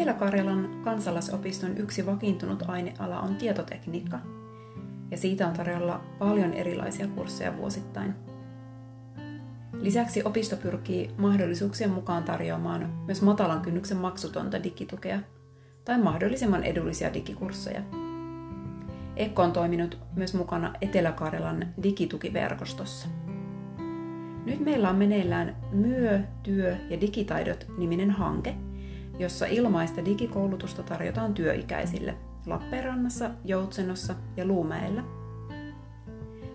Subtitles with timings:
[0.00, 4.18] Etelä-Karjalan kansalaisopiston yksi vakiintunut aineala on tietotekniikka,
[5.10, 8.14] ja siitä on tarjolla paljon erilaisia kursseja vuosittain.
[9.72, 15.20] Lisäksi opisto pyrkii mahdollisuuksien mukaan tarjoamaan myös matalan kynnyksen maksutonta digitukea
[15.84, 17.80] tai mahdollisimman edullisia digikursseja.
[19.16, 23.08] Ekko on toiminut myös mukana Etelä-Karjalan digitukiverkostossa.
[24.44, 28.54] Nyt meillä on meneillään Myö, työ ja digitaidot-niminen hanke,
[29.20, 32.14] jossa ilmaista digikoulutusta tarjotaan työikäisille
[32.46, 35.04] Lappeenrannassa, Joutsenossa ja Luumäellä.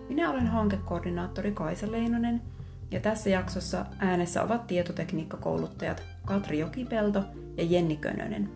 [0.08, 2.42] Minä olen hankekoordinaattori Kaisa Leinonen
[2.90, 7.22] ja tässä jaksossa äänessä ovat tietotekniikkakouluttajat Katri Jokipelto
[7.56, 8.48] ja Jenni Könönen.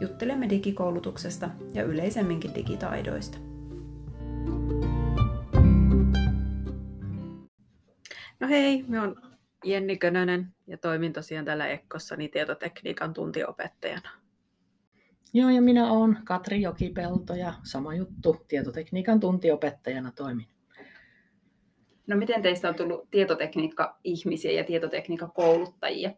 [0.00, 3.38] Juttelemme digikoulutuksesta ja yleisemminkin digitaidoista.
[8.40, 9.16] No hei, me on
[9.66, 14.10] Jenni Könönen ja toimin tosiaan täällä Ekkossa niin tietotekniikan tuntiopettajana.
[15.34, 20.46] Joo, ja minä olen Katri Jokipelto ja sama juttu, tietotekniikan tuntiopettajana toimin.
[22.06, 26.10] No miten teistä on tullut tietotekniikka-ihmisiä ja tietotekniikka-kouluttajia?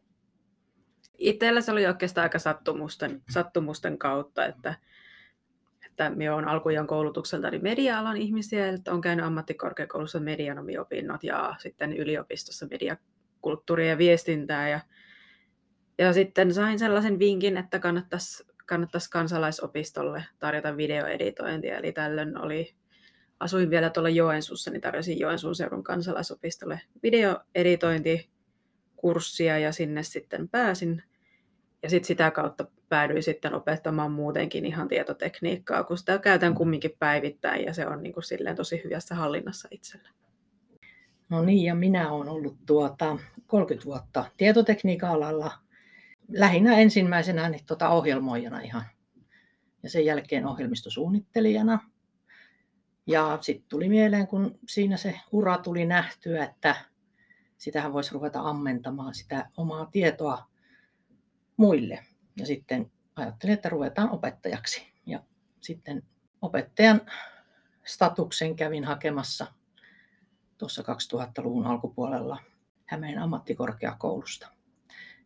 [1.19, 4.75] Itsellä se oli oikeastaan aika sattumusten, sattumusten kautta, että,
[5.87, 12.67] että minä olen alkujan koulutukselta media-alan ihmisiä, että olen käynyt ammattikorkeakoulussa medianomiopinnot ja sitten yliopistossa
[13.39, 14.69] mediakulttuuria ja viestintää.
[14.69, 14.81] Ja,
[15.99, 21.79] ja sitten sain sellaisen vinkin, että kannattaisi, kannattaisi kansalaisopistolle tarjota videoeditointia.
[21.79, 22.75] Eli tällöin oli
[23.41, 31.03] asuin vielä tuolla Joensuussa, niin tarjosin Joensuun seudun kansalaisopistolle videoeditointikurssia ja sinne sitten pääsin.
[31.83, 37.65] Ja sitten sitä kautta päädyin sitten opettamaan muutenkin ihan tietotekniikkaa, kun sitä käytän kumminkin päivittäin
[37.65, 40.09] ja se on niin kuin silleen tosi hyvässä hallinnassa itsellä.
[41.29, 45.53] No niin, ja minä olen ollut tuota 30 vuotta tietotekniikan alalla.
[46.29, 48.85] Lähinnä ensimmäisenä niin tuota ohjelmoijana ihan.
[49.83, 51.81] Ja sen jälkeen ohjelmistosuunnittelijana–
[53.09, 56.77] ja sitten tuli mieleen, kun siinä se ura tuli nähtyä, että
[57.57, 60.49] sitähän voisi ruveta ammentamaan sitä omaa tietoa
[61.57, 62.05] muille.
[62.37, 64.93] Ja sitten ajattelin, että ruvetaan opettajaksi.
[65.07, 65.23] Ja
[65.61, 66.03] sitten
[66.43, 67.01] opettajan
[67.85, 69.47] statuksen kävin hakemassa
[70.59, 72.39] tuossa 2000-luvun alkupuolella
[72.87, 74.49] Hämeen ammattikorkeakoulusta.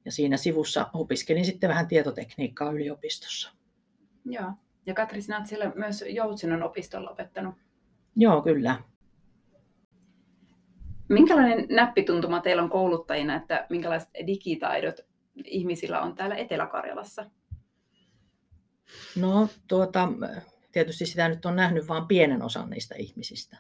[0.05, 3.53] Ja siinä sivussa opiskelin sitten vähän tietotekniikkaa yliopistossa.
[4.25, 4.53] Joo.
[4.87, 7.55] Ja Katri, sinä olet siellä myös Joutsinon opistolla opettanut
[8.17, 8.83] Joo, kyllä.
[11.09, 15.01] Minkälainen näppituntuma teillä on kouluttajina, että minkälaiset digitaidot
[15.45, 17.31] ihmisillä on täällä Etelä-Karjalassa?
[19.17, 20.09] No tuota,
[20.73, 23.57] tietysti sitä nyt on nähnyt vain pienen osan niistä ihmisistä.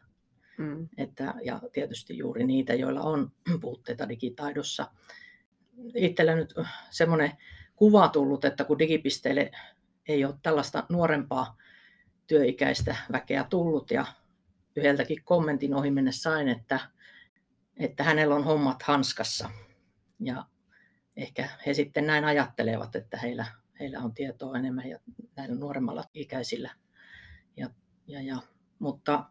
[0.58, 0.88] Mm.
[0.96, 4.90] Että, ja tietysti juuri niitä, joilla on puutteita digitaidossa.
[5.94, 6.54] Itsellä nyt
[6.90, 7.32] semmoinen
[7.76, 9.50] kuva tullut, että kun digipisteille
[10.08, 11.56] ei ole tällaista nuorempaa
[12.26, 14.06] työikäistä väkeä tullut ja
[14.76, 16.80] yhdeltäkin kommentin ohi mennä sain, että,
[17.76, 19.50] että hänellä on hommat hanskassa.
[20.20, 20.44] Ja
[21.16, 23.46] ehkä he sitten näin ajattelevat, että heillä,
[23.80, 24.98] heillä on tietoa enemmän ja
[25.36, 26.70] näillä nuoremmalla ikäisillä.
[27.56, 27.70] Ja,
[28.06, 28.38] ja, ja,
[28.82, 29.24] mutta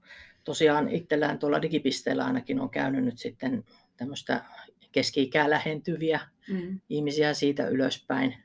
[0.43, 3.63] tosiaan itsellään tuolla digipisteellä ainakin on käynyt nyt sitten
[3.97, 4.45] tämmöistä
[4.91, 6.19] keski-ikää lähentyviä
[6.49, 6.79] mm.
[6.89, 8.35] ihmisiä siitä ylöspäin.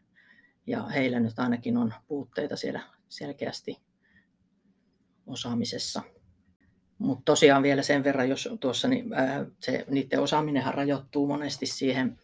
[0.67, 3.77] Ja heillä nyt ainakin on puutteita siellä selkeästi
[5.27, 6.03] osaamisessa.
[6.99, 12.19] Mutta tosiaan vielä sen verran, jos tuossa niin, ää, se, niiden osaaminenhan rajoittuu monesti siihen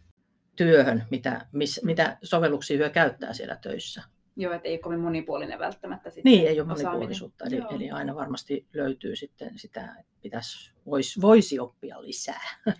[0.56, 4.02] työhön, mitä, miss, mitä sovelluksia hyö käyttää siellä töissä.
[4.36, 8.66] Joo, että ei kovin monipuolinen välttämättä sitten Niin, ei ole monipuolisuutta, eli, eli aina varmasti
[8.72, 12.40] löytyy sitten sitä, että pitäisi, vois, voisi oppia lisää.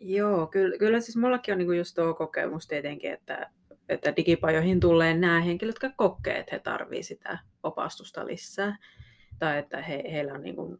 [0.00, 3.50] Joo, kyllä, kyllä siis mullakin on niin just tuo kokemus tietenkin, että,
[3.88, 8.78] että digipajoihin tulee nämä henkilöt, jotka kokee, että he tarvitsevat sitä opastusta lisää.
[9.38, 10.78] Tai että he, heillä on niin kuin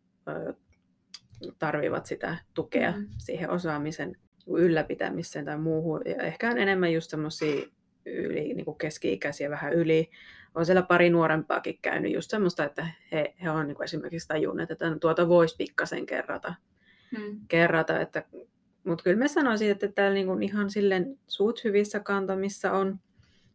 [1.58, 3.08] tarvivat sitä tukea mm.
[3.18, 6.02] siihen osaamisen ylläpitämiseen tai muuhun.
[6.04, 7.66] Ja ehkä on enemmän just semmoisia
[8.06, 10.10] yli, niin kuin keski-ikäisiä, vähän yli.
[10.54, 14.70] On siellä pari nuorempaakin käynyt just semmoista, että he, he on niin kuin esimerkiksi tajunneet,
[14.70, 16.54] että tuota voisi pikkasen kerrata.
[17.18, 17.40] Mm.
[17.48, 18.24] kerrata että,
[18.84, 22.98] mutta kyllä mä sanoisin, että täällä niin kuin ihan silleen suut hyvissä kantamissa on.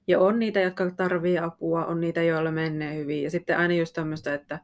[0.08, 3.24] Ja on niitä, jotka tarvii apua, on niitä, joilla menee hyvin.
[3.24, 4.60] Ja sitten aina just tämmöistä, että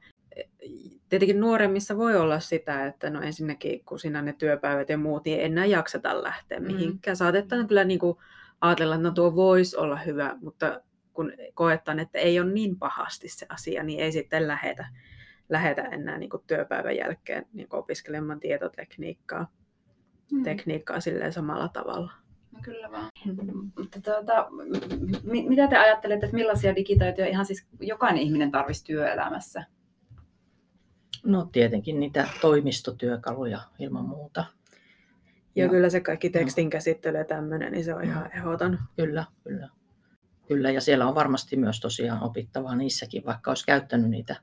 [1.10, 5.42] tietenkin nuoremmissa voi olla sitä, että no ensinnäkin kun siinä ne työpäivät ja muut, niin
[5.42, 6.66] enää jakseta lähteä mm.
[6.66, 7.18] mihinkään.
[7.18, 8.18] Saatetaan kyllä niin kuin
[8.62, 10.82] ajatella, että no tuo voisi olla hyvä, mutta
[11.14, 14.88] kun koetaan, että ei ole niin pahasti se asia, niin ei sitten lähetä,
[15.50, 19.48] lähetä enää niin kuin työpäivän jälkeen niin kuin opiskelemaan tietotekniikkaa
[20.32, 20.44] mm.
[20.44, 22.12] tekniikkaa silleen samalla tavalla.
[22.52, 23.10] No kyllä vaan.
[23.26, 23.72] Mm-hmm.
[23.78, 24.48] Mutta tuota,
[25.24, 29.64] m- mitä te ajattelette, että millaisia digitaitoja ihan siis jokainen ihminen tarvitsisi työelämässä?
[31.24, 34.46] No tietenkin niitä toimistotyökaluja ilman muuta.
[35.56, 38.80] Ja, ja kyllä se kaikki tekstin käsittely ja tämmöinen, niin se on ihan ehdoton.
[38.96, 39.70] Kyllä, kyllä.
[40.48, 44.36] Kyllä, ja siellä on varmasti myös tosiaan opittavaa niissäkin, vaikka olisi käyttänyt niitä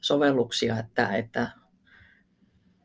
[0.00, 1.50] sovelluksia, että, että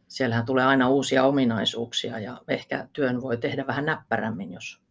[0.07, 4.81] siellähän tulee aina uusia ominaisuuksia ja ehkä työn voi tehdä vähän näppärämmin, jos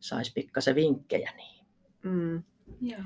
[0.00, 1.66] saisi pikkasen vinkkejä niihin.
[2.02, 2.42] Mm.
[2.80, 3.00] Joo.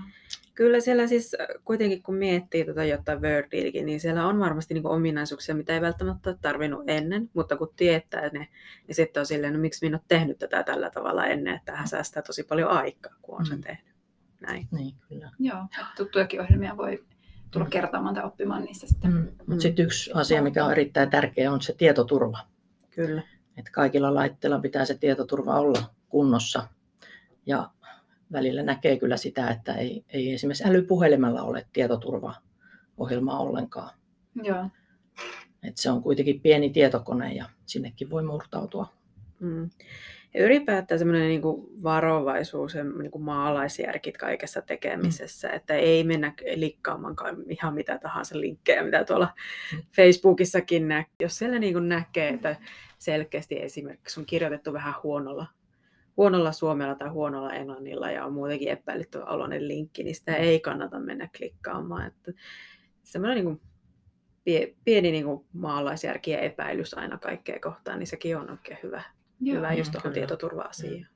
[0.55, 4.87] Kyllä siellä siis äh, kuitenkin kun miettii tuota jotain Wordiakin, niin siellä on varmasti niin
[4.87, 8.49] ominaisuuksia, mitä ei välttämättä ole tarvinnut ennen, mutta kun tietää ne,
[8.87, 11.89] niin sitten on silleen, no miksi minä olen tehnyt tätä tällä tavalla ennen, että tähän
[11.89, 13.47] säästää tosi paljon aikaa, kun on mm.
[13.47, 13.97] sen tehnyt.
[14.41, 14.69] Näin.
[14.71, 15.31] Niin, kyllä.
[15.39, 15.59] Joo,
[15.97, 17.05] tuttujakin ohjelmia voi
[17.51, 17.71] tulla mm.
[17.71, 19.13] kertaamaan tai oppimaan niistä sitten.
[19.13, 19.19] Mm.
[19.19, 19.59] Mutta mm.
[19.61, 22.39] sitten yksi asia, mikä on erittäin tärkeä, on se tietoturva.
[22.91, 23.23] Kyllä.
[23.57, 26.69] Että kaikilla laitteilla pitää se tietoturva olla kunnossa.
[27.47, 27.71] Ja
[28.33, 33.91] välillä näkee kyllä sitä, että ei, ei esimerkiksi älypuhelimella ole tietoturvaohjelmaa ollenkaan.
[34.43, 34.69] Joo.
[35.63, 38.93] Et se on kuitenkin pieni tietokone ja sinnekin voi murtautua.
[39.41, 39.71] Mm.
[40.35, 41.43] Ja ylipäätään semmoinen niin
[41.83, 45.55] varovaisuus ja niin kuin maalaisjärkit kaikessa tekemisessä, mm.
[45.55, 47.17] että ei mennä likkaamaan
[47.49, 49.29] ihan mitä tahansa linkkejä, mitä tuolla
[49.73, 49.83] mm.
[49.97, 51.15] Facebookissakin näkee.
[51.21, 52.57] Jos siellä niin kuin näkee, että
[52.99, 55.47] selkeästi esimerkiksi on kirjoitettu vähän huonolla,
[56.17, 60.99] huonolla suomella tai huonolla englannilla ja on muutenkin epäilyttävä oloinen linkki, niin sitä ei kannata
[60.99, 62.07] mennä klikkaamaan.
[62.07, 62.33] Että
[63.03, 63.61] semmoinen niin kuin
[64.85, 69.03] pieni niin kuin maalaisjärki ja epäilys aina kaikkea kohtaan, niin sekin on oikein hyvä
[69.41, 71.16] Joo, hyvä just tuohon tietoturva-asiaan.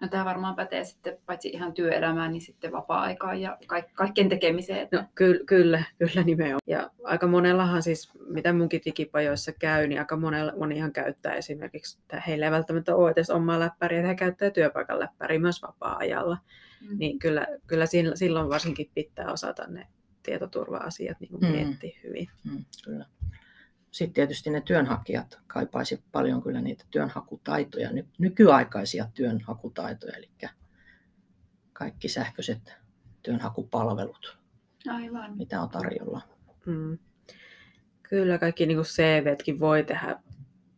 [0.00, 4.78] No, tämä varmaan pätee sitten paitsi ihan työelämään, niin sitten vapaa-aikaan ja ka- kaikkien tekemiseen.
[4.78, 4.96] Että...
[4.96, 6.60] No, ky- kyllä, kyllä nimenomaan.
[6.66, 12.22] Ja aika monellahan siis, mitä munkin digipajoissa käy, niin aika monella, monihan käyttää esimerkiksi, että
[12.26, 16.38] heillä ei välttämättä ole edes omaa läppäriä, että he käyttää työpaikan läppäriä myös vapaa-ajalla.
[16.80, 16.98] Mm.
[16.98, 19.86] Niin kyllä, kyllä silloin varsinkin pitää osata ne
[20.22, 21.46] tietoturva-asiat niin mm.
[21.46, 22.28] miettiä hyvin.
[22.44, 23.06] Mm, kyllä.
[23.94, 30.30] Sitten tietysti ne työnhakijat kaipaisi paljon kyllä niitä työnhakutaitoja, nykyaikaisia työnhakutaitoja, eli
[31.72, 32.76] kaikki sähköiset
[33.22, 34.38] työnhakupalvelut,
[34.88, 35.36] Aivan.
[35.36, 36.20] mitä on tarjolla.
[36.66, 36.98] Mm.
[38.02, 40.16] Kyllä kaikki niin kuin CVtkin voi tehdä,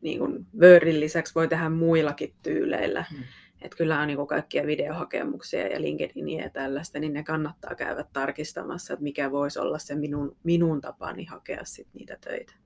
[0.00, 3.04] niin kuin Wordin lisäksi voi tehdä muillakin tyyleillä.
[3.12, 3.22] Mm.
[3.62, 8.04] Et kyllä on niin kuin kaikkia videohakemuksia ja LinkedInia ja tällaista, niin ne kannattaa käydä
[8.12, 12.65] tarkistamassa, että mikä voisi olla se minun, minun tapani hakea sit niitä töitä.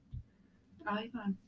[0.90, 1.38] Aivan.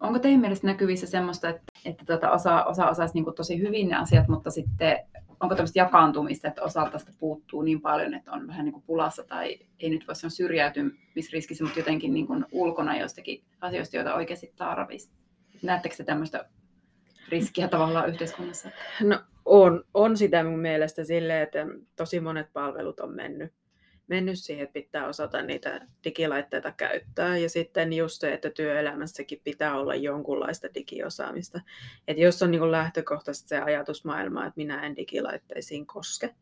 [0.00, 3.96] Onko teidän mielestä näkyvissä semmoista, että, että tuota, osa, osa osaisi niin tosi hyvin ne
[3.96, 4.98] asiat, mutta sitten
[5.40, 9.24] onko tämmöistä jakaantumista, että osalta sitä puuttuu niin paljon, että on vähän niin kuin pulassa
[9.24, 14.52] tai ei nyt voi sanoa syrjäytymisriskissä, mutta jotenkin niin kuin ulkona jostakin asioista, joita oikeasti
[14.56, 15.12] tarvitsisi.
[15.62, 16.48] Näettekö te tämmöistä
[17.28, 18.70] riskiä tavallaan yhteiskunnassa?
[19.02, 21.66] No on, on sitä mun mielestä silleen, että
[21.96, 23.52] tosi monet palvelut on mennyt
[24.10, 27.36] mennyt siihen, että pitää osata niitä digilaitteita käyttää.
[27.36, 31.60] Ja sitten just se, että työelämässäkin pitää olla jonkunlaista digiosaamista.
[32.08, 36.34] Että jos on niin lähtökohtaisesti se ajatusmaailma, että minä en digilaitteisiin koske,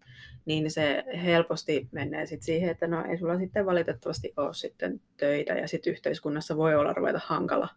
[0.44, 5.52] niin se helposti menee sit siihen, että no ei sulla sitten valitettavasti ole sitten töitä
[5.52, 7.68] ja sitten yhteiskunnassa voi olla ruveta hankala,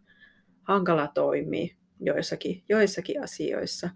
[0.64, 3.90] hankala toimia joissakin, joissakin asioissa.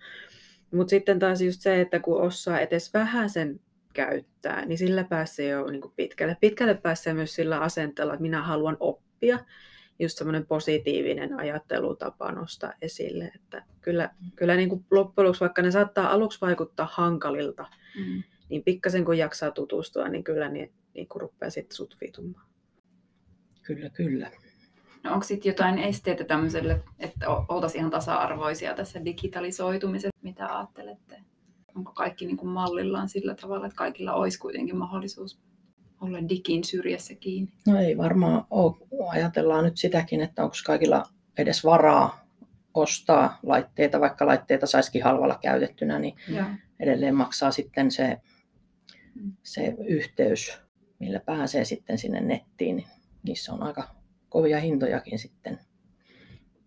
[0.71, 3.59] Mutta sitten taas just se, että kun osaa edes vähän sen
[3.95, 6.37] käyttää, niin sillä pääsee jo niin pitkälle.
[6.41, 9.39] Pitkälle pääsee myös sillä asenteella, että minä haluan oppia.
[9.99, 13.31] Just semmoinen positiivinen ajattelutapa nostaa esille.
[13.35, 18.23] Että kyllä kyllä niin kuin loppujen lopuksi, vaikka ne saattaa aluksi vaikuttaa hankalilta, mm.
[18.49, 22.45] niin pikkasen kun jaksaa tutustua, niin kyllä niin, niin kuin rupeaa sitten sutvitumaan.
[23.63, 24.31] Kyllä, kyllä.
[25.03, 30.19] No onko sitten jotain esteitä tämmöiselle, että oltaisiin ihan tasa-arvoisia tässä digitalisoitumisessa?
[30.21, 31.21] Mitä ajattelette?
[31.75, 35.39] Onko kaikki niin kuin mallillaan sillä tavalla, että kaikilla olisi kuitenkin mahdollisuus
[36.01, 37.53] olla digin syrjässä kiinni?
[37.67, 38.75] No ei varmaan ole.
[39.09, 41.03] Ajatellaan nyt sitäkin, että onko kaikilla
[41.37, 42.25] edes varaa
[42.73, 46.45] ostaa laitteita, vaikka laitteita saisikin halvalla käytettynä, niin ja.
[46.79, 48.17] edelleen maksaa sitten se,
[49.15, 49.31] mm.
[49.43, 50.59] se yhteys,
[50.99, 52.75] millä pääsee sitten sinne nettiin.
[52.75, 52.87] Niin
[53.23, 53.95] niissä on aika
[54.29, 55.59] kovia hintojakin sitten.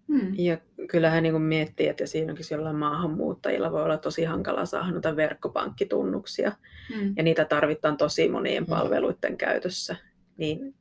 [0.09, 0.35] Hmm.
[0.39, 6.53] Ja kyllähän niin miettii, että siinäkin jollain maahanmuuttajilla voi olla tosi hankala saada noita verkkopankkitunnuksia.
[6.95, 7.15] Hmm.
[7.17, 9.97] Ja niitä tarvitaan tosi monien palveluiden käytössä.
[10.37, 10.75] Niin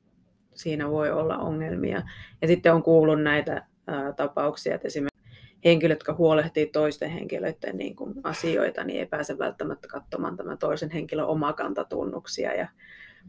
[0.54, 2.02] siinä voi olla ongelmia.
[2.42, 5.18] Ja sitten on kuullut näitä ää, tapauksia, että esimerkiksi
[5.66, 10.92] henkilöt, jotka huolehtii toisten henkilöiden niin kuin asioita, niin ei pääse välttämättä katsomaan tämän toisen
[10.92, 12.68] henkilön omakantatunnuksia ja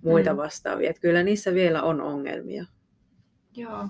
[0.03, 0.37] muita hmm.
[0.37, 0.91] vastaavia.
[0.91, 2.65] Että kyllä niissä vielä on ongelmia.
[3.57, 3.89] Joo.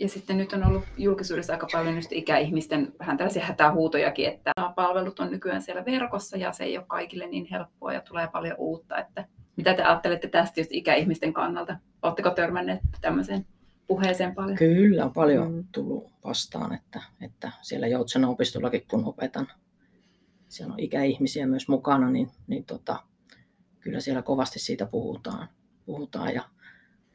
[0.00, 5.20] Ja sitten nyt on ollut julkisuudessa aika paljon just ikäihmisten vähän tällaisia hätähuutojakin, että palvelut
[5.20, 8.98] on nykyään siellä verkossa ja se ei ole kaikille niin helppoa ja tulee paljon uutta.
[8.98, 9.24] Että
[9.56, 11.76] mitä te ajattelette tästä just ikäihmisten kannalta?
[12.02, 13.46] Oletteko törmänneet tämmöiseen
[13.86, 14.56] puheeseen paljon?
[14.56, 15.64] Kyllä, on paljon mm.
[15.72, 19.46] tullut vastaan, että, että siellä Joutsenon opistollakin kun opetan,
[20.48, 23.02] siellä on ikäihmisiä myös mukana, niin, niin tota,
[23.80, 25.48] kyllä siellä kovasti siitä puhutaan,
[25.86, 26.42] puhutaan ja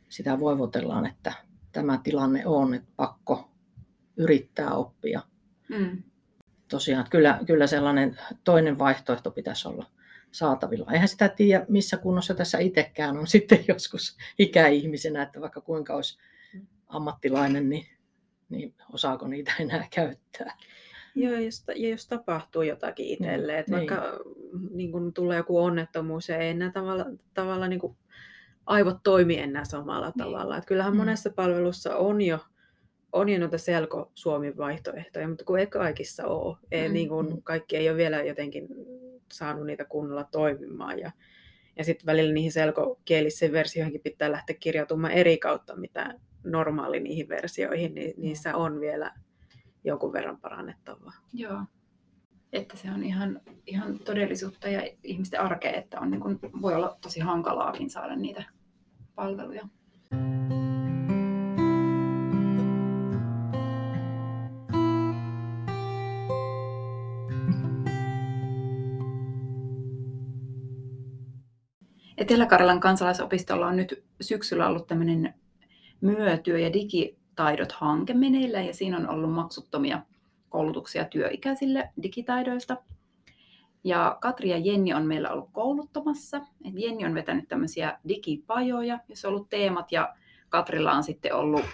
[0.10, 1.34] sitä voivotellaan, että
[1.74, 3.52] tämä tilanne on, että pakko
[4.18, 5.22] yrittää oppia.
[5.70, 6.04] Mm.
[6.68, 9.86] Tosiaan, kyllä, kyllä sellainen toinen vaihtoehto pitäisi olla
[10.32, 10.92] saatavilla.
[10.92, 16.18] Eihän sitä tiedä, missä kunnossa tässä itsekään on sitten joskus ikäihmisenä, että vaikka kuinka olisi
[16.88, 17.86] ammattilainen, niin,
[18.50, 20.58] niin osaako niitä enää käyttää.
[21.16, 23.90] Joo, jos, ja jos tapahtuu jotakin itselle, että niin.
[23.90, 24.20] vaikka
[24.72, 27.98] niin kun tulee joku onnettomuus ja ei enää tavalla, tavalla niin kuin
[28.66, 30.18] aivot toimi enää samalla niin.
[30.18, 30.58] tavalla.
[30.58, 30.98] Että kyllähän mm.
[30.98, 32.40] monessa palvelussa on jo,
[33.12, 36.58] on jo noita selko-Suomen vaihtoehtoja, mutta kun ei kaikissa ole.
[36.72, 36.94] Ei, mm.
[36.94, 37.44] niin kun, mm.
[37.44, 38.68] kaikki ei ole vielä jotenkin
[39.32, 41.00] saanut niitä kunnolla toimimaan.
[41.00, 41.12] Ja,
[41.78, 47.96] ja sitten välillä niihin selkokielisiin versioihinkin pitää lähteä kirjautumaan eri kautta, mitä normaali niihin versioihin,
[47.96, 49.12] niin niissä on vielä
[49.84, 51.14] jonkun verran parannettavaa.
[51.34, 51.58] Joo.
[52.54, 56.98] Että se on ihan, ihan todellisuutta ja ihmisten arkea, että on, niin kun, voi olla
[57.02, 58.44] tosi hankalaakin saada niitä
[59.16, 59.68] palveluja.
[72.18, 75.34] Etelä-Karjalan kansalaisopistolla on nyt syksyllä ollut tämmöinen
[76.02, 80.02] myötyö- ja digitaidot-hanke meneillä ja siinä on ollut maksuttomia
[80.54, 82.78] koulutuksia työikäisille digitaidoista.
[83.84, 86.38] Ja Katri ja Jenni on meillä ollut kouluttamassa.
[86.38, 90.16] Et Jenni on vetänyt tämmöisiä digipajoja, joissa on ollut teemat ja
[90.50, 91.66] Katrilla on sitten ollut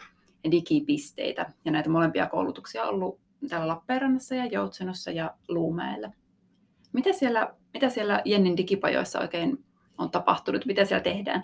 [0.52, 1.54] digipisteitä.
[1.66, 3.20] Ja näitä molempia koulutuksia on ollut
[3.50, 6.12] täällä Lappeenrannassa ja Joutsenossa ja Luumäellä.
[6.94, 9.66] Mitä siellä, mitä siellä Jennin digipajoissa oikein
[10.00, 10.66] on tapahtunut?
[10.66, 11.44] Mitä siellä tehdään?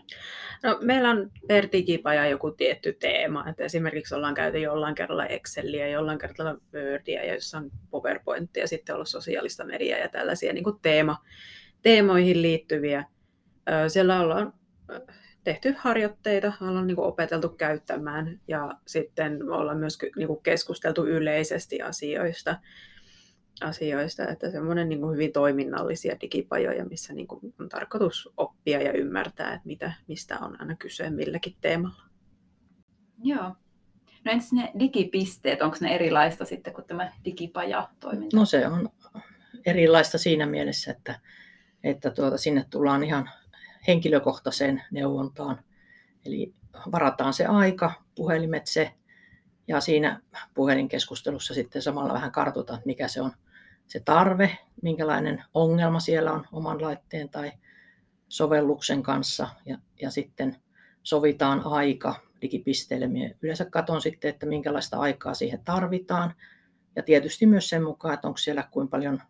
[0.63, 3.49] No, meillä on per digipaja joku tietty teema.
[3.49, 9.09] Että esimerkiksi ollaan käyty jollain kerralla Exceliä, jollain kerralla Wordia ja jossain PowerPointia, sitten ollut
[9.09, 11.23] sosiaalista mediaa ja tällaisia niin kuin teema,
[11.81, 13.05] teemoihin liittyviä.
[13.87, 14.53] Siellä ollaan
[15.43, 21.81] tehty harjoitteita, ollaan niin kuin opeteltu käyttämään ja sitten ollaan myös niin kuin keskusteltu yleisesti
[21.81, 22.57] asioista
[23.61, 29.53] asioista, että semmoinen niin hyvin toiminnallisia digipajoja, missä niin kuin on tarkoitus oppia ja ymmärtää,
[29.53, 32.03] että mitä, mistä on aina kyse milläkin teemalla.
[33.23, 33.55] Joo.
[34.25, 38.37] No entäs ne digipisteet, onko ne erilaista sitten kuin tämä digipaja-toiminta?
[38.37, 38.89] No se on
[39.65, 41.19] erilaista siinä mielessä, että,
[41.83, 43.29] että tuota, sinne tullaan ihan
[43.87, 45.59] henkilökohtaiseen neuvontaan.
[46.25, 46.53] Eli
[46.91, 48.91] varataan se aika, puhelimet se,
[49.67, 50.21] ja siinä
[50.53, 53.31] puhelinkeskustelussa sitten samalla vähän kartoitaan, mikä se on
[53.87, 57.51] se tarve, minkälainen ongelma siellä on oman laitteen tai
[58.27, 60.55] sovelluksen kanssa ja, ja sitten
[61.03, 63.07] sovitaan aika digipisteille.
[63.07, 66.33] Minä yleensä katson sitten, että minkälaista aikaa siihen tarvitaan
[66.95, 69.21] ja tietysti myös sen mukaan, että onko siellä kuinka paljon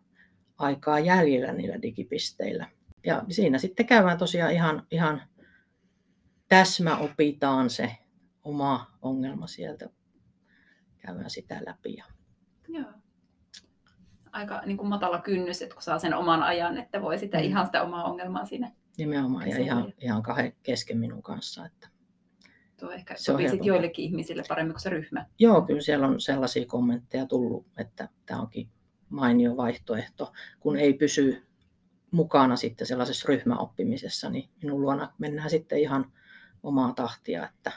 [0.58, 2.68] aikaa jäljellä niillä digipisteillä.
[3.04, 5.22] Ja siinä sitten käydään tosiaan ihan, ihan
[6.48, 7.96] täsmä opitaan se
[8.44, 9.90] oma ongelma sieltä.
[10.98, 11.96] Käydään sitä läpi.
[12.68, 13.05] Joo
[14.36, 17.44] aika niin kuin matala kynnys, että kun saa sen oman ajan, että voi sitä mm.
[17.44, 18.72] ihan sitä omaa ongelmaa siinä.
[18.98, 21.66] Nimenomaan ja ihan, ihan kahden kesken minun kanssa.
[21.66, 21.88] Että
[22.80, 25.26] Tuo ehkä se sopii sitten joillekin ihmisille paremmin kuin se ryhmä.
[25.38, 28.68] Joo, kyllä siellä on sellaisia kommentteja tullut, että tämä onkin
[29.08, 31.46] mainio vaihtoehto, kun ei pysy
[32.10, 36.12] mukana sitten sellaisessa ryhmäoppimisessa, niin minun luona mennään sitten ihan
[36.62, 37.72] omaa tahtia, että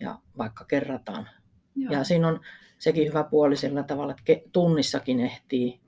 [0.00, 1.28] ja vaikka kerrataan.
[1.76, 1.92] Joo.
[1.92, 2.40] Ja siinä on
[2.84, 5.80] sekin hyvä puoli sillä tavalla, että tunnissakin ehtii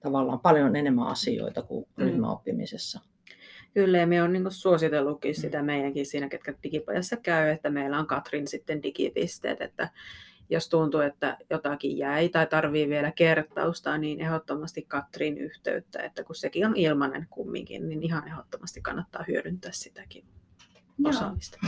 [0.00, 2.04] tavallaan paljon enemmän asioita kuin mm.
[2.04, 3.00] ryhmäoppimisessa.
[3.74, 8.06] Kyllä, ja me on niin suositellutkin sitä meidänkin siinä, ketkä digipajassa käy, että meillä on
[8.06, 9.90] Katrin sitten digipisteet, että
[10.50, 16.34] jos tuntuu, että jotakin jäi tai tarvii vielä kertausta, niin ehdottomasti Katrin yhteyttä, että kun
[16.34, 20.24] sekin on ilmainen kumminkin, niin ihan ehdottomasti kannattaa hyödyntää sitäkin
[21.04, 21.58] osaamista.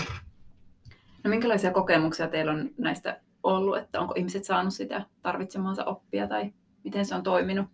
[1.24, 6.52] No minkälaisia kokemuksia teillä on näistä ollut, että onko ihmiset saanut sitä tarvitsemaansa oppia tai
[6.84, 7.66] miten se on toiminut?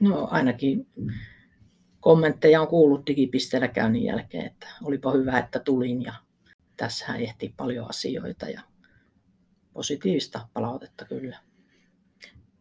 [0.00, 0.86] No ainakin
[2.00, 6.14] kommentteja on kuullut digipisteellä käynnin jälkeen, että olipa hyvä, että tulin ja
[6.76, 8.60] tässä ehti paljon asioita ja
[9.72, 11.38] positiivista palautetta kyllä.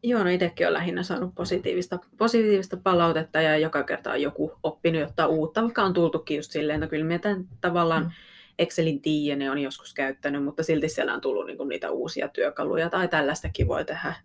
[0.03, 5.01] Joo, no itsekin olen lähinnä saanut positiivista, positiivista palautetta ja joka kerta on joku oppinut
[5.01, 8.11] jotain uutta, vaikka on tultukin just silleen, että no kyllä me tämän tavallaan mm
[8.59, 12.89] Excelin tiiä on joskus käyttänyt, mutta silti siellä on tullut niin kuin niitä uusia työkaluja
[12.89, 14.15] tai tällaistakin voi tehdä,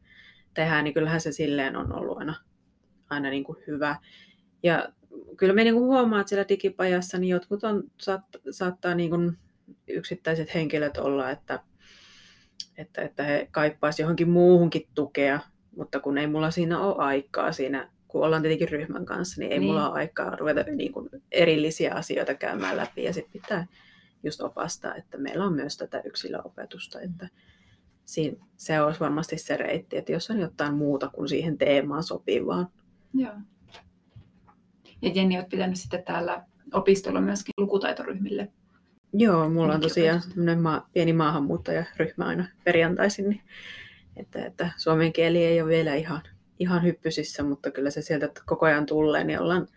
[0.54, 2.34] tehdä niin kyllähän se silleen on ollut aina,
[3.10, 3.96] aina niin kuin hyvä.
[4.62, 4.88] Ja
[5.36, 9.38] kyllä me niin kuin huomaa, että siellä digipajassa niin jotkut on, saat, saattaa niin kuin
[9.88, 11.60] yksittäiset henkilöt olla, että,
[12.78, 15.40] että, että he kaipaisivat johonkin muuhunkin tukea,
[15.76, 19.58] mutta kun ei mulla siinä ole aikaa siinä, kun ollaan tietenkin ryhmän kanssa, niin ei
[19.58, 19.70] niin.
[19.70, 23.66] mulla ole aikaa ruveta niin kuin erillisiä asioita käymään läpi ja sitten pitää
[24.24, 27.28] just opastaa, että meillä on myös tätä yksilöopetusta, että
[28.04, 32.70] siinä, se olisi varmasti se reitti, että jos on jotain muuta kuin siihen teemaan sopivaa.
[33.14, 33.34] Joo.
[35.02, 38.52] Ja Jenni, olet pitänyt sitten täällä opistolla myöskin lukutaitoryhmille.
[39.12, 40.22] Joo, mulla on tosiaan
[40.62, 43.40] ma- pieni maahanmuuttajaryhmä aina perjantaisin, niin
[44.16, 46.22] että, että suomen kieli ei ole vielä ihan,
[46.58, 49.68] ihan hyppysissä, mutta kyllä se sieltä koko ajan tulee, niin ollaan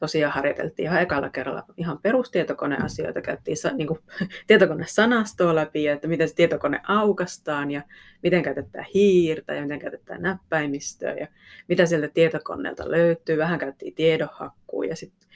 [0.00, 4.00] tosiaan harjoiteltiin ihan ekalla kerralla ihan perustietokoneasioita, käytiin niin kuin,
[4.46, 7.82] tietokonesanastoa läpi, että miten se tietokone aukastaan, ja
[8.22, 11.26] miten käytetään hiirtä, ja miten käytetään näppäimistöä, ja
[11.68, 13.38] mitä sieltä tietokoneelta löytyy.
[13.38, 15.28] Vähän käytiin tiedonhakkua, ja sitten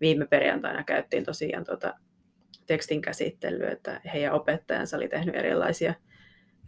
[0.00, 1.94] viime perjantaina käytiin tosiaan tuota
[2.66, 5.94] tekstin käsittelyä, että heidän opettajansa oli tehnyt erilaisia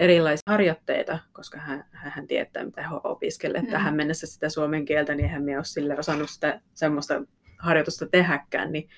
[0.03, 3.63] erilaisia harjoitteita, koska hän, hän tietää, mitä hän opiskelee.
[3.63, 3.69] Mm.
[3.69, 7.23] Tähän mennessä sitä suomen kieltä, niin hän ei ole sille osannut sitä semmoista
[7.59, 8.73] harjoitusta tehäkään.
[8.73, 8.89] Niin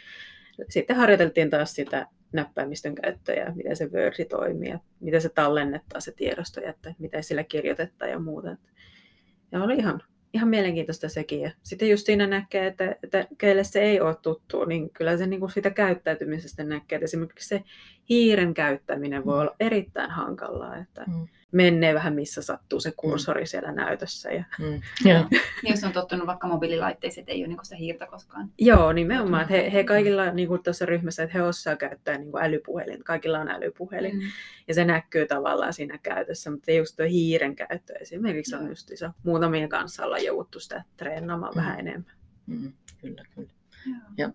[0.69, 6.01] sitten harjoiteltiin taas sitä näppäimistön käyttöä ja miten se Word toimii ja miten se tallennettaa
[6.01, 8.57] se tiedosto ja että miten sillä kirjoitetaan ja muuta.
[9.53, 11.41] Ja oli ihan, ihan mielenkiintoista sekin.
[11.41, 15.27] Ja sitten just siinä näkee, että, että keille se ei ole tuttu, niin kyllä se
[15.27, 16.97] niin kuin siitä käyttäytymisestä näkee.
[16.97, 17.63] Että esimerkiksi se
[18.09, 19.41] hiiren käyttäminen voi mm.
[19.41, 21.29] olla erittäin hankalaa, että mm.
[21.53, 23.47] menee vähän missä sattuu se kursori mm.
[23.47, 24.33] siellä näytössä.
[24.33, 24.45] Ja...
[24.59, 24.81] Mm.
[25.05, 25.29] Ja.
[25.63, 28.51] niin, jos on tottunut vaikka mobiililaitteisiin, että ei ole niin sitä hiirtä koskaan.
[28.59, 29.43] Joo, nimenomaan.
[29.43, 33.05] Että he, he kaikilla niin kuin tuossa ryhmässä, että he osaa käyttää niin kuin älypuhelin.
[33.05, 34.17] Kaikilla on älypuhelin.
[34.17, 34.23] Mm.
[34.69, 39.11] Ja se näkyy tavallaan siinä käytössä, mutta just tuo hiiren käyttö esimerkiksi on just iso.
[39.23, 41.57] Muutamien kanssa ollaan jouduttu sitä treenaamaan mm.
[41.57, 42.13] vähän enemmän.
[42.47, 42.73] Mm.
[43.01, 43.51] Kyllä, kyllä.
[44.17, 44.31] Ja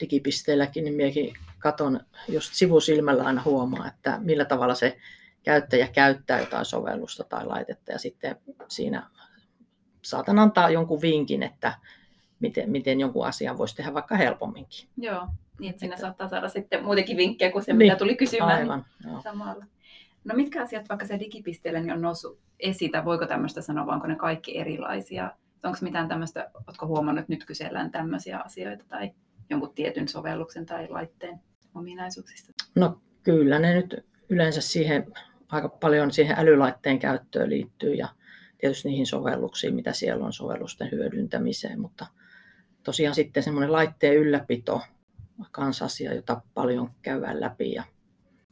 [0.00, 4.98] digipisteelläkin niin minäkin katon just sivusilmällä aina huomaa, että millä tavalla se
[5.42, 8.36] käyttäjä käyttää jotain sovellusta tai laitetta ja sitten
[8.68, 9.10] siinä
[10.02, 11.74] saatan antaa jonkun vinkin, että
[12.40, 14.88] miten, miten jonkun asian voisi tehdä vaikka helpomminkin.
[14.96, 15.28] Joo,
[15.60, 16.06] niin että siinä että...
[16.06, 18.58] saattaa saada sitten muutenkin vinkkejä kuin se, niin, mitä tuli kysymään.
[18.58, 19.20] Aivan, joo.
[19.22, 19.64] samalla.
[20.24, 23.94] No mitkä asiat vaikka se digipisteellä niin on noussut esiin, tai voiko tämmöistä sanoa, vai
[23.94, 25.30] onko ne kaikki erilaisia?
[25.62, 29.10] Onko mitään tämmöistä, oletko huomannut, että nyt kysellään tämmöisiä asioita tai
[29.50, 31.40] jonkun tietyn sovelluksen tai laitteen
[31.74, 32.52] ominaisuuksista?
[32.74, 35.06] No kyllä ne nyt yleensä siihen
[35.48, 38.08] aika paljon siihen älylaitteen käyttöön liittyy ja
[38.58, 42.06] tietysti niihin sovelluksiin, mitä siellä on sovellusten hyödyntämiseen, mutta
[42.82, 44.80] tosiaan sitten semmoinen laitteen ylläpito
[45.50, 47.84] kanssa asia, jota paljon käydään läpi ja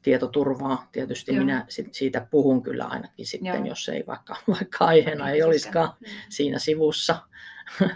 [0.04, 0.88] tietoturvaa.
[0.92, 1.44] Tietysti Joo.
[1.44, 3.66] minä siitä puhun kyllä ainakin sitten, Joo.
[3.66, 6.06] jos ei vaikka, vaikka aiheena ei olisikaan mm.
[6.28, 7.22] siinä sivussa.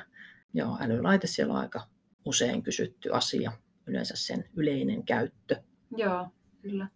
[0.54, 1.86] Joo, älylaite siellä on aika
[2.24, 3.52] usein kysytty asia,
[3.86, 5.62] yleensä sen yleinen käyttö.
[5.96, 6.28] Joo,
[6.62, 6.88] kyllä.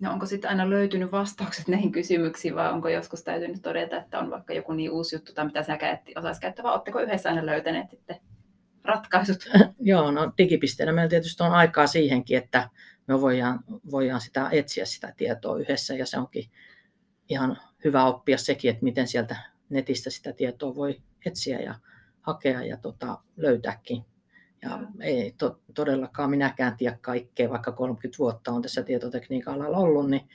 [0.00, 4.30] No onko sitten aina löytynyt vastaukset näihin kysymyksiin vai onko joskus täytynyt todeta, että on
[4.30, 5.78] vaikka joku niin uusi juttu tai mitä sinä
[6.16, 8.16] osaisi käyttää, vai oletteko yhdessä aina löytäneet sitten
[8.84, 9.48] ratkaisut?
[9.80, 12.68] Joo, no digipisteenä meillä tietysti on aikaa siihenkin, että
[13.10, 16.50] me voidaan, voidaan sitä etsiä sitä tietoa yhdessä ja se onkin
[17.28, 19.36] ihan hyvä oppia sekin, että miten sieltä
[19.68, 21.74] netistä sitä tietoa voi etsiä ja
[22.20, 24.04] hakea ja tota, löytääkin.
[24.62, 30.10] Ja ei to, todellakaan minäkään tiedä kaikkea, vaikka 30 vuotta on tässä tietotekniikan alalla ollut,
[30.10, 30.28] niin,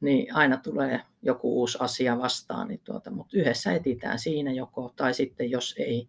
[0.00, 2.68] niin aina tulee joku uusi asia vastaan.
[2.68, 6.08] Niin tuota, mutta yhdessä etitään siinä joko, tai sitten jos ei,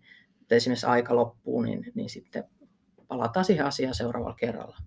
[0.50, 2.44] esimerkiksi aika loppuu, niin, niin sitten
[3.08, 4.78] palataan siihen asiaan seuraavalla kerralla.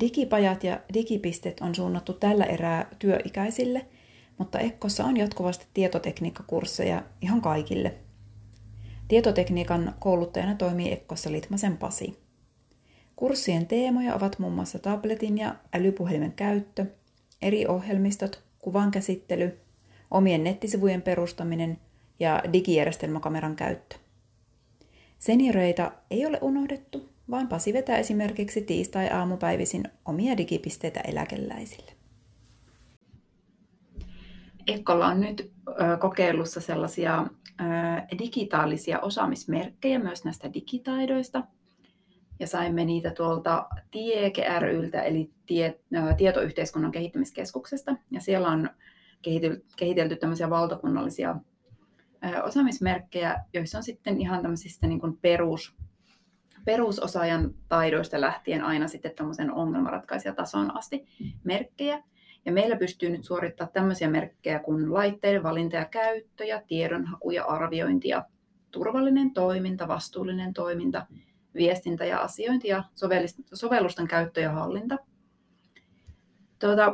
[0.00, 3.86] Digipajat ja digipistet on suunnattu tällä erää työikäisille,
[4.38, 7.94] mutta Ekkossa on jatkuvasti tietotekniikkakursseja ihan kaikille.
[9.08, 12.18] Tietotekniikan kouluttajana toimii Ekkossa Litmasen Pasi.
[13.16, 16.86] Kurssien teemoja ovat muun muassa tabletin ja älypuhelimen käyttö,
[17.42, 19.58] eri ohjelmistot, kuvan käsittely,
[20.10, 21.78] omien nettisivujen perustaminen
[22.20, 23.96] ja digijärjestelmäkameran käyttö.
[25.18, 31.92] Senioreita ei ole unohdettu, vaan Pasi vetää esimerkiksi tiistai-aamupäivisin omia digipisteitä eläkeläisille.
[34.66, 35.52] Ekkolla on nyt
[36.00, 37.26] kokeilussa sellaisia
[38.18, 41.44] digitaalisia osaamismerkkejä myös näistä digitaidoista.
[42.40, 45.80] Ja saimme niitä tuolta TIEKE ryltä, eli tie,
[46.16, 47.96] Tietoyhteiskunnan kehittämiskeskuksesta.
[48.10, 48.70] Ja siellä on
[49.22, 51.36] kehitelty, kehitelty tämmöisiä valtakunnallisia
[52.44, 55.76] osaamismerkkejä, joissa on sitten ihan tämmöisistä niin kuin perus
[56.64, 61.06] perusosaajan taidoista lähtien aina sitten tämmöisen ongelmanratkaisijatason asti
[61.44, 62.02] merkkejä.
[62.46, 67.44] Ja meillä pystyy nyt suorittamaan tämmöisiä merkkejä kuin laitteiden valinta ja käyttö ja tiedonhaku ja
[67.44, 68.24] arviointi ja
[68.70, 71.06] turvallinen toiminta, vastuullinen toiminta,
[71.54, 72.84] viestintä ja asiointi ja
[73.54, 74.98] sovellusten käyttö ja hallinta.
[76.58, 76.92] Tuota,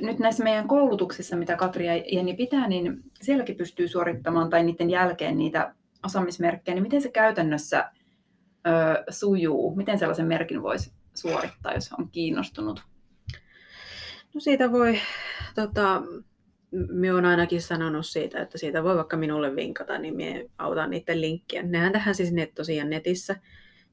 [0.00, 4.90] nyt näissä meidän koulutuksissa, mitä Katri ja Jenni pitää, niin sielläkin pystyy suorittamaan tai niiden
[4.90, 7.90] jälkeen niitä osaamismerkkejä, niin miten se käytännössä
[8.66, 9.76] ö, sujuu?
[9.76, 12.82] Miten sellaisen merkin voisi suorittaa, jos on kiinnostunut?
[14.34, 14.98] No siitä voi,
[15.54, 16.02] tota,
[16.70, 21.20] minä olen ainakin sanonut siitä, että siitä voi vaikka minulle vinkata, niin minä autan niiden
[21.20, 21.62] linkkiä.
[21.62, 23.36] Nehän tähän siis net, tosiaan netissä.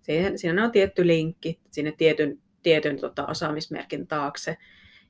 [0.02, 4.58] Siihen, siinä on tietty linkki sinne tietyn, tietyn tota, osaamismerkin taakse.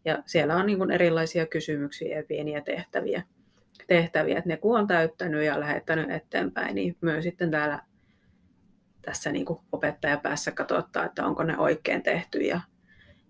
[0.06, 3.24] Ja siellä on niin kuin erilaisia kysymyksiä ja pieniä tehtäviä.
[3.88, 4.38] tehtäviä.
[4.38, 7.80] Että ne kun on täyttänyt ja lähettänyt eteenpäin, niin myös sitten täällä
[9.02, 12.62] tässä niin kuin opettajapäässä katsottaa, että onko ne oikein tehty ja,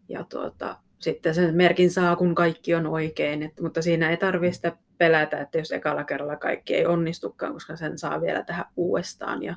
[0.10, 3.44] ja tuota, sitten sen merkin saa, kun kaikki on oikein.
[3.44, 7.76] Et, mutta siinä ei tarvitse sitä pelätä, että jos ekalla kerralla kaikki ei onnistukaan, koska
[7.76, 9.44] sen saa vielä tähän uudestaan.
[9.44, 9.56] Ja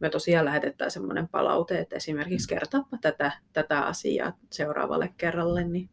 [0.00, 5.90] me tosiaan lähetetään semmoinen palaute, että esimerkiksi kertaapa tätä, tätä asiaa seuraavalle kerralle, niin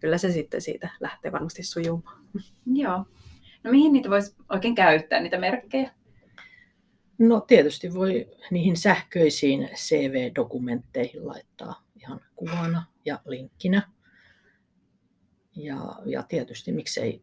[0.00, 2.24] kyllä se sitten siitä lähtee varmasti sujumaan.
[2.66, 3.04] Joo.
[3.64, 5.90] No mihin niitä voisi oikein käyttää, niitä merkkejä?
[7.18, 13.82] No tietysti voi niihin sähköisiin CV-dokumentteihin laittaa ihan kuvana ja linkkinä.
[15.56, 17.22] Ja, ja tietysti miksei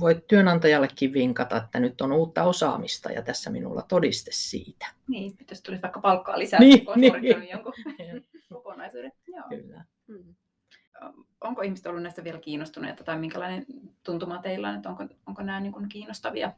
[0.00, 4.86] voi työnantajallekin vinkata, että nyt on uutta osaamista ja tässä minulla todiste siitä.
[5.08, 7.48] Niin, jos tulisi vaikka palkkaa lisää, niin, kun niin.
[7.50, 7.72] jonkun
[8.48, 9.12] kokonaisuuden.
[9.26, 9.44] Joo.
[9.48, 9.84] Kyllä.
[10.06, 10.34] Mm.
[11.40, 13.66] Onko ihmiset ollut näistä vielä kiinnostuneita tai minkälainen
[14.02, 16.52] tuntuma teillä on, että onko, onko nämä niin kuin kiinnostavia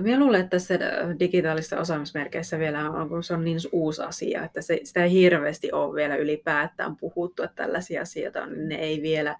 [0.00, 0.78] Minä luulen, että tässä
[1.20, 5.72] digitaalisessa osaamismerkeissä vielä on, kun se on niin uusi asia, että se, sitä ei hirveästi
[5.72, 9.36] ole vielä ylipäätään puhuttu, että tällaisia asioita on, niin ne ei vielä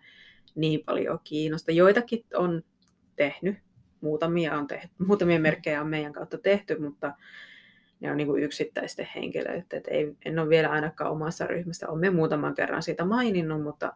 [0.55, 1.73] niin paljon kiinnosta.
[1.73, 2.63] Joitakin on
[3.17, 3.57] tehnyt,
[4.01, 7.13] muutamia, on tehty, muutamia merkkejä on meidän kautta tehty, mutta
[8.01, 9.83] ne on niin kuin yksittäisten henkilöiden.
[9.89, 13.93] Ei, en ole vielä ainakaan omassa ryhmästä, olen muutaman kerran siitä maininnut, mutta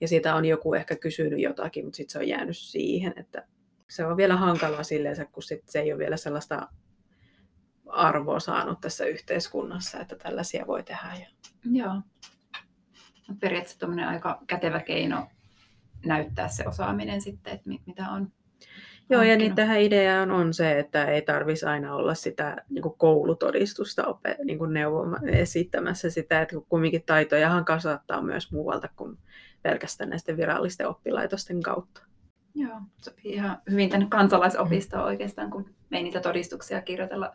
[0.00, 3.46] ja siitä on joku ehkä kysynyt jotakin, mutta sitten se on jäänyt siihen, että
[3.90, 6.68] se on vielä hankalaa silleen, kun sit se ei ole vielä sellaista
[7.86, 11.26] arvoa saanut tässä yhteiskunnassa, että tällaisia voi tehdä.
[11.72, 11.94] Joo.
[13.28, 15.26] No, periaatteessa aika kätevä keino
[16.06, 18.32] näyttää se osaaminen sitten, että mitä on
[19.10, 22.94] Joo, ja niin tähän idea on, se, että ei tarvitsisi aina olla sitä niin kuin
[22.98, 29.18] koulutodistusta ope, niin kuin neuvoma, esittämässä sitä, että kumminkin taitojahan kasvattaa myös muualta kuin
[29.62, 32.07] pelkästään näisten virallisten oppilaitosten kautta.
[32.58, 37.34] Joo, sopii ihan hyvin tänne kansalaisopistoon oikeastaan, kun me ei niitä todistuksia kirjoitella.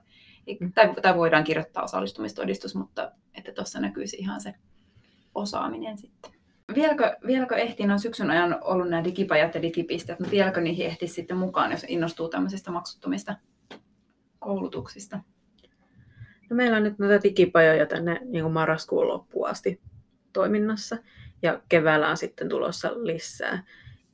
[0.60, 0.74] Mm.
[0.74, 4.54] Tai, tai voidaan kirjoittaa osallistumistodistus, mutta että tuossa näkyisi ihan se
[5.36, 6.32] osaaminen sitten.
[6.76, 11.08] Vieläkö, vieläkö ehtii on syksyn ajan ollut nämä digipajat ja digipisteet, mutta vieläkö niihin ehti
[11.08, 13.36] sitten mukaan, jos innostuu tämmöisistä maksuttomista
[14.40, 15.20] koulutuksista?
[16.50, 19.82] No meillä on nyt näitä digipajoja tänne niin kuin marraskuun loppuun asti
[20.34, 20.98] toiminnassa
[21.42, 23.64] ja keväällä on sitten tulossa lisää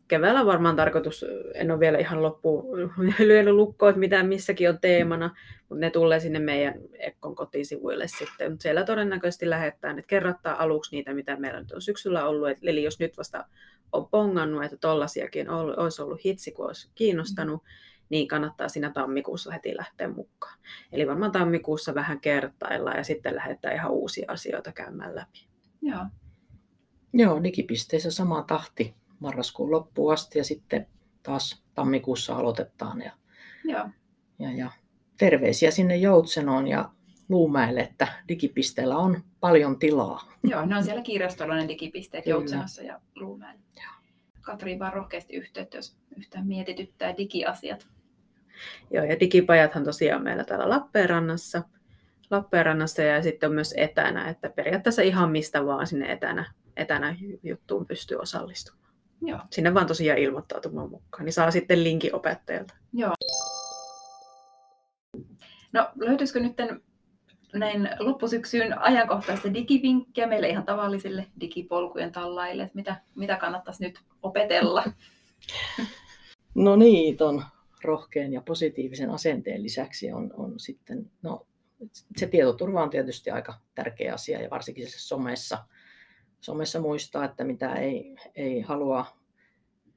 [0.09, 5.35] keväällä varmaan tarkoitus, en ole vielä ihan loppuun lyönyt lukkoon, että mitä missäkin on teemana,
[5.59, 8.51] mutta ne tulee sinne meidän Ekkon kotisivuille sitten.
[8.51, 12.49] Mutta siellä todennäköisesti lähetään, että kerrottaa aluksi niitä, mitä meillä nyt on syksyllä ollut.
[12.61, 13.45] Eli jos nyt vasta
[13.91, 17.63] on pongannut, että tollasiakin olisi ollut hitsi, kun olisi kiinnostanut,
[18.09, 20.59] niin kannattaa siinä tammikuussa heti lähteä mukaan.
[20.91, 25.47] Eli varmaan tammikuussa vähän kertailla ja sitten lähdetään ihan uusia asioita käymään läpi.
[25.81, 26.05] Joo.
[27.13, 30.87] Joo, digipisteissä sama tahti marraskuun loppuun asti ja sitten
[31.23, 33.01] taas tammikuussa aloitetaan.
[33.01, 33.11] Ja,
[33.63, 33.89] Joo.
[34.39, 34.71] ja, ja
[35.17, 36.89] terveisiä sinne Joutsenoon ja
[37.29, 40.31] Luumäelle, että digipisteellä on paljon tilaa.
[40.43, 42.35] Joo, ne on siellä kirjastolla ne digipisteet Kyllä.
[42.35, 43.59] Joutsenossa ja Luumäellä.
[44.41, 47.87] Katri vaan rohkeasti yhteyttä, jos yhtään mietityttää digiasiat.
[48.91, 51.63] Joo, ja digipajathan tosiaan meillä täällä Lappeenrannassa.
[52.31, 57.85] Lappeenrannassa ja sitten on myös etänä, että periaatteessa ihan mistä vaan sinne etänä, etänä juttuun
[57.85, 58.88] pystyy osallistumaan.
[59.21, 59.39] Joo.
[59.51, 62.73] Sinne vaan tosiaan ilmoittautumaan mukaan, niin saa sitten linkin opettajalta.
[62.93, 63.13] Joo.
[65.73, 66.57] No löytyisikö nyt
[67.53, 74.83] näin loppusyksyyn ajankohtaista digivinkkiä meille ihan tavallisille digipolkujen tallaille, että mitä, mitä kannattaisi nyt opetella?
[76.55, 77.43] No niin, ton
[77.83, 81.47] rohkean ja positiivisen asenteen lisäksi on, on sitten, no
[82.17, 85.57] se tietoturva on tietysti aika tärkeä asia ja varsinkin se somessa,
[86.41, 89.05] somessa muistaa, että mitä ei, ei halua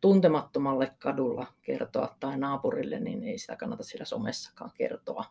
[0.00, 5.24] tuntemattomalle kadulla kertoa tai naapurille, niin ei sitä kannata siellä somessakaan kertoa.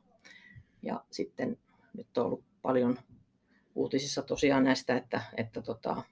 [0.82, 1.58] Ja sitten
[1.98, 2.98] nyt on ollut paljon
[3.76, 6.04] uutisissa tosiaan näistä, että, että tota,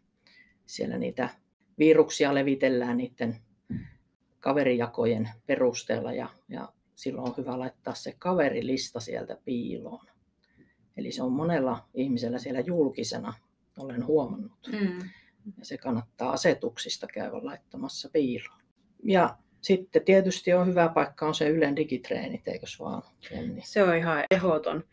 [0.66, 1.30] siellä niitä
[1.80, 3.36] viruksia levitellään niiden
[4.40, 10.06] kaverijakojen perusteella ja, ja silloin on hyvä laittaa se kaverilista sieltä piiloon.
[10.98, 13.34] Eli se on monella ihmisellä siellä julkisena,
[13.80, 14.70] olen huomannut.
[14.72, 15.00] Mm.
[15.58, 18.62] Ja se kannattaa asetuksista käydä laittamassa piiloon.
[19.04, 23.04] Ja sitten tietysti on hyvä paikka on se Ylen digitreenit, eikös vaan?
[23.32, 23.62] Jenni?
[23.66, 24.84] Se on ihan ehdoton.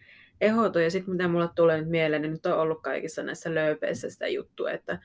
[0.40, 0.84] ehdoton.
[0.84, 4.28] Ja sitten mitä mulle tulee nyt mieleen, niin nyt on ollut kaikissa näissä lööpeissä sitä
[4.28, 4.98] juttua, että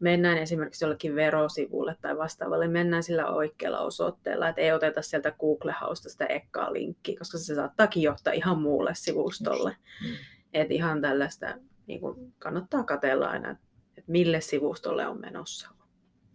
[0.00, 6.08] mennään esimerkiksi jollekin verosivulle tai vastaavalle, mennään sillä oikealla osoitteella, että ei oteta sieltä Google-hausta
[6.08, 9.76] sitä ekkaa linkkiä, koska se saattaakin johtaa ihan muulle sivustolle.
[10.02, 10.14] Mm.
[10.52, 11.54] Että ihan tällaista
[11.88, 15.70] niin kuin kannattaa katella aina, että mille sivustolle on menossa.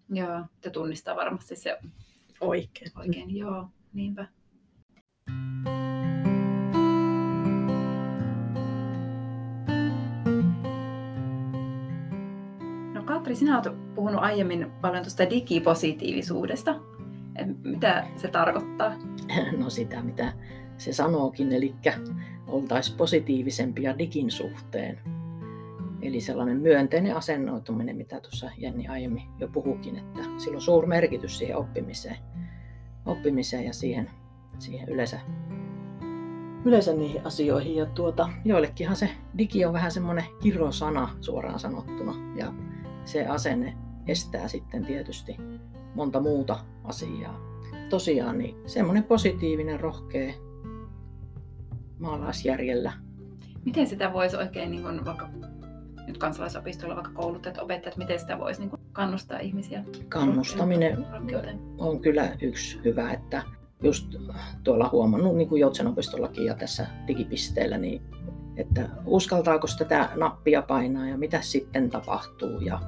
[0.10, 1.78] Joo, te tunnistaa varmasti se
[2.42, 2.92] oikein.
[2.96, 4.28] Oikein, joo, niinpä.
[12.94, 16.80] No Katri, sinä olet puhunut aiemmin paljon tuosta digipositiivisuudesta.
[17.64, 18.96] Mitä se tarkoittaa?
[19.58, 20.34] No sitä, mitä
[20.78, 21.76] se sanookin, eli
[22.48, 25.13] oltaisiin positiivisempia digin suhteen.
[26.04, 31.38] Eli sellainen myönteinen asennoituminen, mitä tuossa Jenni aiemmin jo puhukin, että sillä on suuri merkitys
[31.38, 32.18] siihen oppimiseen,
[33.06, 34.10] oppimiseen ja siihen,
[34.60, 35.20] siihen yleensä,
[36.66, 37.76] yleensä niihin asioihin.
[37.76, 42.14] Ja tuota, joillekinhan se digi on vähän semmoinen kirosana suoraan sanottuna.
[42.36, 42.54] Ja
[43.06, 45.38] se asenne estää sitten tietysti
[45.96, 47.40] monta muuta asiaa.
[47.90, 50.34] Tosiaan niin semmoinen positiivinen, rohkea
[52.00, 52.94] maalaisjärjellä.
[53.66, 55.30] Miten sitä voisi oikein niin kuin vaikka
[56.24, 59.84] kansalaisopistolla vaikka kouluttajat, opettajat, miten sitä voisi niin kannustaa ihmisiä?
[60.10, 61.06] Kannustaminen
[61.78, 63.44] on kyllä yksi hyvä, että
[63.84, 64.16] just
[64.64, 68.02] tuolla huomannut niin kuin Joutsen opistollakin ja tässä digipisteellä, niin
[68.58, 72.82] että uskaltaako tätä nappia painaa ja mitä sitten tapahtuu ja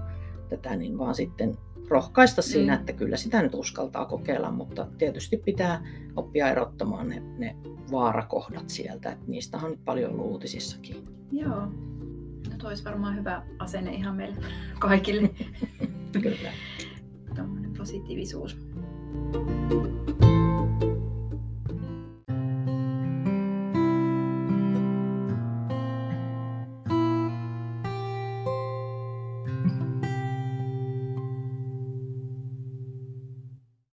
[0.50, 1.58] tätä, niin vaan sitten
[1.89, 2.80] rohkaista siinä, mm.
[2.80, 7.56] että kyllä sitä nyt uskaltaa kokeilla, mutta tietysti pitää oppia erottamaan ne, ne
[7.91, 10.95] vaarakohdat sieltä, että niistä on nyt paljon uutisissakin.
[11.32, 11.67] Joo,
[12.58, 14.38] toi olisi varmaan hyvä asenne ihan meille
[14.80, 15.30] kaikille.
[16.22, 16.52] kyllä.
[17.36, 18.58] Tuommoinen positiivisuus.
[19.32, 20.45] thank you